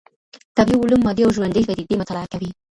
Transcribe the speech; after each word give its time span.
طبيعي 0.57 0.79
علوم 0.85 0.99
مادي 1.07 1.21
او 1.25 1.31
ژوندۍ 1.37 1.63
پديدې 1.69 1.95
مطالعه 2.01 2.27
کوي. 2.33 2.49